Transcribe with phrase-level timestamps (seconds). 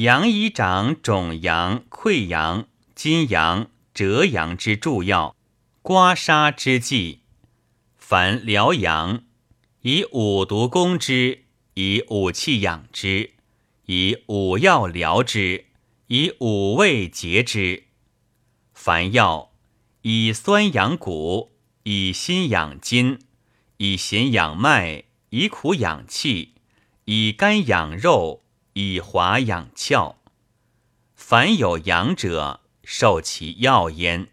[0.00, 5.36] 阳以长肿阳、溃阳、金阳、折阳之助药，
[5.82, 7.20] 刮痧之剂。
[7.98, 9.22] 凡疗阳，
[9.82, 11.44] 以五毒攻之，
[11.74, 13.32] 以五气养之，
[13.84, 15.66] 以五药疗之，
[16.06, 17.84] 以五味结之。
[18.72, 19.52] 凡药，
[20.00, 23.18] 以酸养骨，以辛养筋，
[23.76, 26.54] 以咸养脉，以苦养气，
[27.04, 28.42] 以甘养肉。
[28.74, 30.16] 以华养窍，
[31.14, 34.28] 凡有阳者，受其药焉。